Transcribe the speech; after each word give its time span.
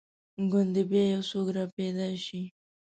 ګوندې 0.51 0.83
بیا 0.89 1.03
یو 1.13 1.21
څوک 1.29 1.47
را 1.55 1.65
پیدا 1.75 2.07
شي. 2.25 2.41